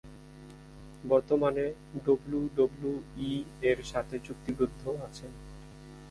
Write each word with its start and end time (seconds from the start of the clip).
বর্তমানে 1.03 1.65
ডাব্লিউডাব্লিউই 2.05 3.31
এর 3.61 3.79
সাথে 3.83 4.15
চুক্তিবদ্ধ 4.19 4.81
আছেন। 5.07 5.31